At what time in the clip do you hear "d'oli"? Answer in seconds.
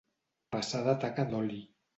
1.35-1.65